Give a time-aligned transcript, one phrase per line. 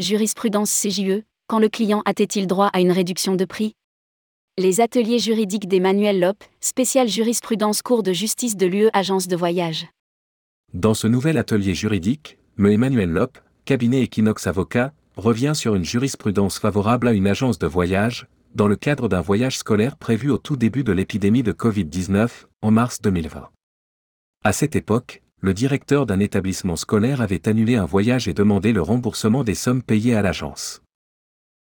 [0.00, 3.74] Jurisprudence CJE, quand le client a-t-il droit à une réduction de prix?
[4.56, 9.86] Les ateliers juridiques d'Emmanuel Lop, spécial jurisprudence cours de justice de l'UE Agence de voyage.
[10.72, 13.36] Dans ce nouvel atelier juridique, me Emmanuel Lop,
[13.66, 18.76] cabinet Equinox Avocat, revient sur une jurisprudence favorable à une agence de voyage, dans le
[18.76, 23.50] cadre d'un voyage scolaire prévu au tout début de l'épidémie de Covid-19, en mars 2020.
[24.44, 28.82] À cette époque, le directeur d'un établissement scolaire avait annulé un voyage et demandé le
[28.82, 30.82] remboursement des sommes payées à l'agence.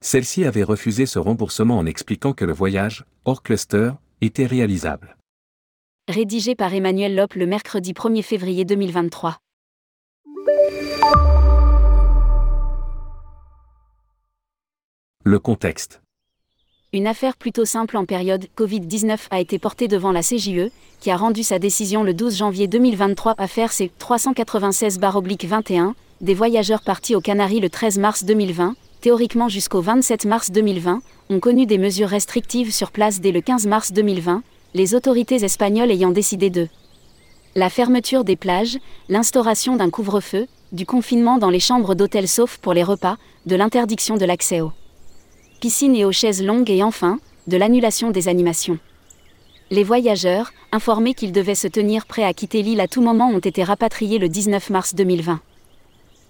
[0.00, 5.16] Celle-ci avait refusé ce remboursement en expliquant que le voyage, hors cluster, était réalisable.
[6.08, 9.38] Rédigé par Emmanuel Lop le mercredi 1er février 2023.
[15.24, 16.00] Le contexte.
[16.94, 20.70] Une affaire plutôt simple en période Covid-19 a été portée devant la CJE,
[21.00, 23.34] qui a rendu sa décision le 12 janvier 2023.
[23.36, 30.24] Affaire C 396-21, des voyageurs partis aux Canaries le 13 mars 2020, théoriquement jusqu'au 27
[30.24, 34.42] mars 2020, ont connu des mesures restrictives sur place dès le 15 mars 2020,
[34.72, 36.68] les autorités espagnoles ayant décidé de
[37.54, 38.78] la fermeture des plages,
[39.10, 44.16] l'instauration d'un couvre-feu, du confinement dans les chambres d'hôtel sauf pour les repas, de l'interdiction
[44.16, 44.72] de l'accès aux
[45.58, 48.78] piscines et aux chaises longues et enfin, de l'annulation des animations.
[49.70, 53.38] Les voyageurs, informés qu'ils devaient se tenir prêts à quitter l'île à tout moment, ont
[53.38, 55.40] été rapatriés le 19 mars 2020.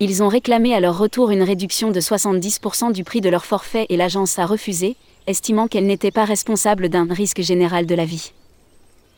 [0.01, 3.87] Ils ont réclamé à leur retour une réduction de 70% du prix de leur forfait
[3.89, 8.33] et l'agence a refusé, estimant qu'elle n'était pas responsable d'un risque général de la vie.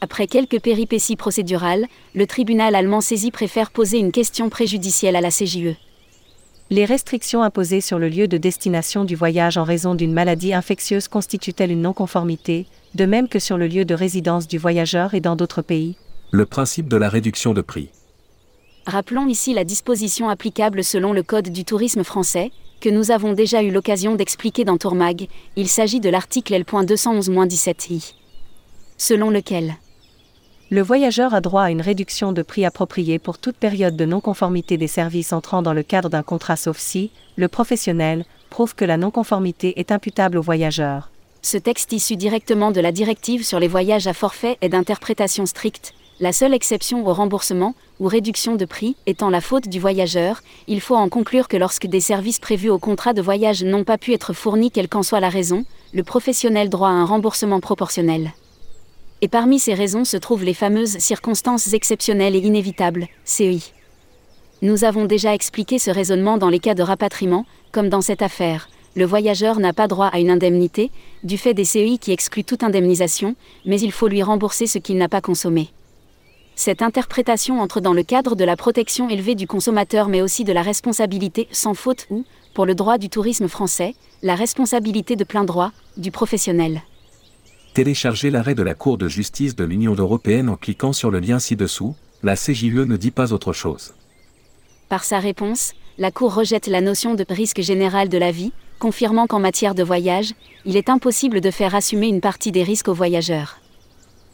[0.01, 5.31] Après quelques péripéties procédurales, le tribunal allemand saisi préfère poser une question préjudicielle à la
[5.31, 5.77] CJE.
[6.73, 11.09] Les restrictions imposées sur le lieu de destination du voyage en raison d'une maladie infectieuse
[11.09, 15.35] constituent-elles une non-conformité, de même que sur le lieu de résidence du voyageur et dans
[15.35, 15.97] d'autres pays?
[16.31, 17.89] Le principe de la réduction de prix.
[18.87, 23.65] Rappelons ici la disposition applicable selon le Code du tourisme français, que nous avons déjà
[23.65, 25.27] eu l'occasion d'expliquer dans Tourmag,
[25.57, 28.15] il s'agit de l'article L.211-17i.
[28.97, 29.75] Selon lequel
[30.73, 34.77] le voyageur a droit à une réduction de prix appropriée pour toute période de non-conformité
[34.77, 38.97] des services entrant dans le cadre d'un contrat sauf si, le professionnel, prouve que la
[38.97, 41.11] non-conformité est imputable au voyageur.
[41.43, 45.93] Ce texte issu directement de la directive sur les voyages à forfait est d'interprétation stricte,
[46.21, 50.81] la seule exception au remboursement ou réduction de prix étant la faute du voyageur, il
[50.81, 54.13] faut en conclure que lorsque des services prévus au contrat de voyage n'ont pas pu
[54.13, 55.65] être fournis quelle qu'en soit la raison,
[55.95, 58.33] le professionnel droit à un remboursement proportionnel.
[59.23, 63.61] Et parmi ces raisons se trouvent les fameuses circonstances exceptionnelles et inévitables, CEI.
[64.63, 68.69] Nous avons déjà expliqué ce raisonnement dans les cas de rapatriement, comme dans cette affaire.
[68.97, 70.91] Le voyageur n'a pas droit à une indemnité,
[71.23, 73.37] du fait des CEI qui excluent toute indemnisation,
[73.67, 75.69] mais il faut lui rembourser ce qu'il n'a pas consommé.
[76.57, 80.53] Cette interprétation entre dans le cadre de la protection élevée du consommateur mais aussi de
[80.53, 85.45] la responsabilité sans faute ou, pour le droit du tourisme français, la responsabilité de plein
[85.45, 86.83] droit, du professionnel.
[87.75, 91.39] Téléchargez l'arrêt de la Cour de justice de l'Union européenne en cliquant sur le lien
[91.39, 91.95] ci-dessous,
[92.25, 93.95] la CJUE ne dit pas autre chose.
[94.89, 99.29] Par sa réponse, la Cour rejette la notion de risque général de la vie, confirmant
[99.29, 102.95] qu'en matière de voyage, il est impossible de faire assumer une partie des risques aux
[102.95, 103.61] voyageurs.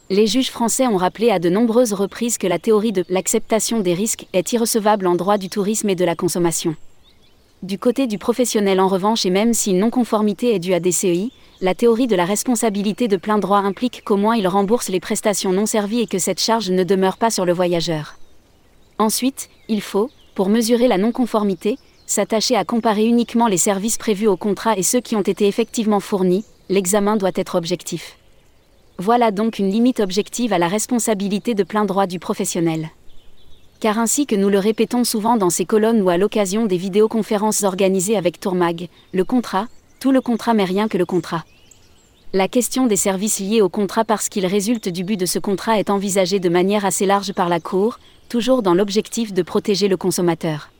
[0.08, 3.92] Les juges français ont rappelé à de nombreuses reprises que la théorie de l'acceptation des
[3.92, 6.74] risques est irrecevable en droit du tourisme et de la consommation.
[7.66, 10.92] Du côté du professionnel en revanche et même si une non-conformité est due à des
[10.92, 15.00] CEI, la théorie de la responsabilité de plein droit implique qu'au moins il rembourse les
[15.00, 18.18] prestations non servies et que cette charge ne demeure pas sur le voyageur.
[19.00, 24.36] Ensuite, il faut, pour mesurer la non-conformité, s'attacher à comparer uniquement les services prévus au
[24.36, 28.16] contrat et ceux qui ont été effectivement fournis, l'examen doit être objectif.
[28.98, 32.90] Voilà donc une limite objective à la responsabilité de plein droit du professionnel.
[33.80, 37.62] Car ainsi que nous le répétons souvent dans ces colonnes ou à l'occasion des vidéoconférences
[37.62, 39.68] organisées avec Tourmag, le contrat,
[40.00, 41.44] tout le contrat mais rien que le contrat.
[42.32, 45.78] La question des services liés au contrat parce qu'il résulte du but de ce contrat
[45.78, 47.98] est envisagée de manière assez large par la Cour,
[48.28, 50.70] toujours dans l'objectif de protéger le consommateur.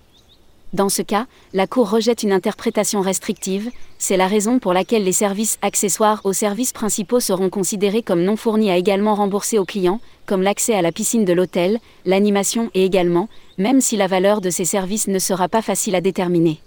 [0.77, 5.13] Dans ce cas, la Cour rejette une interprétation restrictive, c'est la raison pour laquelle les
[5.13, 10.01] services accessoires aux services principaux seront considérés comme non fournis à également rembourser aux clients,
[10.27, 14.51] comme l'accès à la piscine de l'hôtel, l'animation et également, même si la valeur de
[14.51, 16.61] ces services ne sera pas facile à déterminer.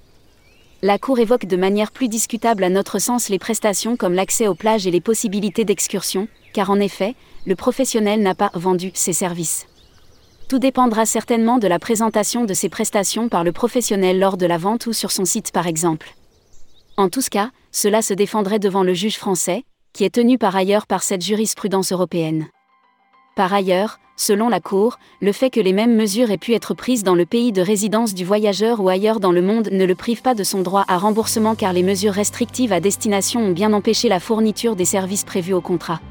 [0.81, 4.55] La Cour évoque de manière plus discutable à notre sens les prestations comme l'accès aux
[4.55, 7.13] plages et les possibilités d'excursion, car en effet,
[7.45, 9.67] le professionnel n'a pas vendu ses services.
[10.49, 14.57] Tout dépendra certainement de la présentation de ces prestations par le professionnel lors de la
[14.57, 16.15] vente ou sur son site par exemple.
[16.97, 19.63] En tout cas, cela se défendrait devant le juge français,
[19.93, 22.47] qui est tenu par ailleurs par cette jurisprudence européenne.
[23.35, 27.03] Par ailleurs, selon la Cour, le fait que les mêmes mesures aient pu être prises
[27.03, 30.23] dans le pays de résidence du voyageur ou ailleurs dans le monde ne le prive
[30.23, 34.09] pas de son droit à remboursement car les mesures restrictives à destination ont bien empêché
[34.09, 36.01] la fourniture des services prévus au contrat.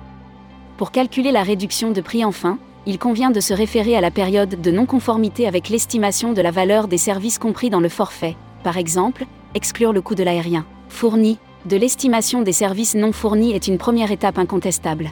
[0.76, 4.62] Pour calculer la réduction de prix enfin, il convient de se référer à la période
[4.62, 9.26] de non-conformité avec l'estimation de la valeur des services compris dans le forfait, par exemple,
[9.54, 14.10] exclure le coût de l'aérien fourni, de l'estimation des services non fournis est une première
[14.10, 15.10] étape incontestable.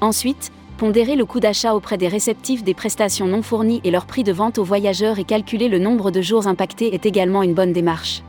[0.00, 4.22] Ensuite, pondérer le coût d'achat auprès des réceptifs des prestations non fournies et leur prix
[4.22, 7.72] de vente aux voyageurs et calculer le nombre de jours impactés est également une bonne
[7.72, 8.22] démarche.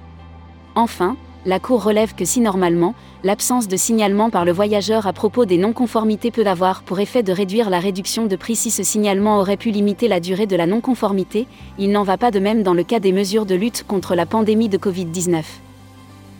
[0.73, 1.15] Enfin,
[1.47, 5.57] la Cour relève que si normalement, l'absence de signalement par le voyageur à propos des
[5.57, 9.55] non-conformités peut avoir pour effet de réduire la réduction de prix si ce signalement aurait
[9.55, 11.47] pu limiter la durée de la non-conformité,
[11.79, 14.25] il n'en va pas de même dans le cas des mesures de lutte contre la
[14.25, 15.41] pandémie de Covid-19.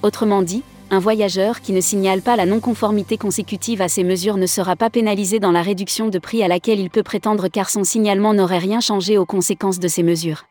[0.04, 0.62] Autrement dit,
[0.92, 4.90] un voyageur qui ne signale pas la non-conformité consécutive à ces mesures ne sera pas
[4.90, 8.58] pénalisé dans la réduction de prix à laquelle il peut prétendre car son signalement n'aurait
[8.58, 10.44] rien changé aux conséquences de ces mesures.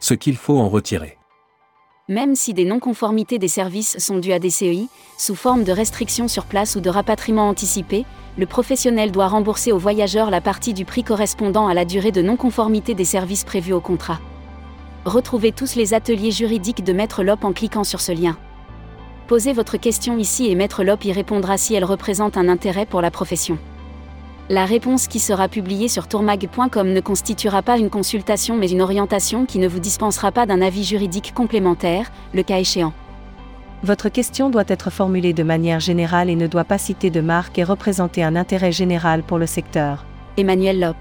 [0.00, 1.18] Ce qu'il faut en retirer.
[2.08, 4.86] Même si des non-conformités des services sont dues à des CEI,
[5.18, 8.04] sous forme de restrictions sur place ou de rapatriement anticipé,
[8.38, 12.22] le professionnel doit rembourser au voyageur la partie du prix correspondant à la durée de
[12.22, 14.20] non-conformité des services prévus au contrat.
[15.04, 18.38] Retrouvez tous les ateliers juridiques de Maître Lop en cliquant sur ce lien.
[19.26, 23.00] Posez votre question ici et Maître Lop y répondra si elle représente un intérêt pour
[23.00, 23.58] la profession.
[24.48, 29.44] La réponse qui sera publiée sur tourmag.com ne constituera pas une consultation mais une orientation
[29.44, 32.92] qui ne vous dispensera pas d'un avis juridique complémentaire, le cas échéant.
[33.82, 37.58] Votre question doit être formulée de manière générale et ne doit pas citer de marque
[37.58, 40.04] et représenter un intérêt général pour le secteur.
[40.36, 40.96] Emmanuel Lop.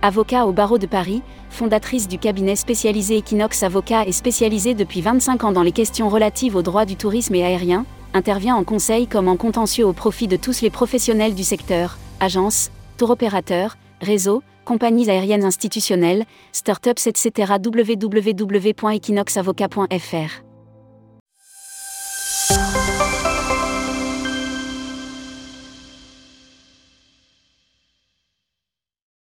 [0.00, 5.44] Avocat au barreau de Paris, fondatrice du cabinet spécialisé Equinox Avocat et spécialisée depuis 25
[5.44, 9.28] ans dans les questions relatives aux droits du tourisme et aérien, intervient en conseil comme
[9.28, 15.10] en contentieux au profit de tous les professionnels du secteur, agences, tour opérateurs, réseaux, compagnies
[15.10, 17.54] aériennes institutionnelles, startups etc.
[17.64, 20.45] www.equinoxavocat.fr